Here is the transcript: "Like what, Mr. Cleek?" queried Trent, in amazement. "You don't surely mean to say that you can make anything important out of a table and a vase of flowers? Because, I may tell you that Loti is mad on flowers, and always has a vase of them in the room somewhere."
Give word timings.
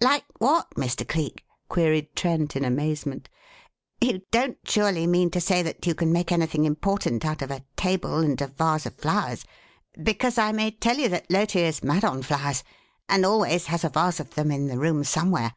"Like 0.00 0.24
what, 0.38 0.70
Mr. 0.76 1.06
Cleek?" 1.06 1.44
queried 1.68 2.16
Trent, 2.16 2.56
in 2.56 2.64
amazement. 2.64 3.28
"You 4.00 4.22
don't 4.30 4.56
surely 4.64 5.06
mean 5.06 5.28
to 5.32 5.42
say 5.42 5.60
that 5.62 5.86
you 5.86 5.94
can 5.94 6.10
make 6.10 6.32
anything 6.32 6.64
important 6.64 7.22
out 7.22 7.42
of 7.42 7.50
a 7.50 7.66
table 7.76 8.16
and 8.16 8.40
a 8.40 8.46
vase 8.46 8.86
of 8.86 8.94
flowers? 8.94 9.44
Because, 10.02 10.38
I 10.38 10.52
may 10.52 10.70
tell 10.70 10.96
you 10.96 11.10
that 11.10 11.30
Loti 11.30 11.60
is 11.60 11.84
mad 11.84 12.02
on 12.02 12.22
flowers, 12.22 12.64
and 13.10 13.26
always 13.26 13.66
has 13.66 13.84
a 13.84 13.90
vase 13.90 14.20
of 14.20 14.30
them 14.36 14.50
in 14.50 14.68
the 14.68 14.78
room 14.78 15.04
somewhere." 15.04 15.54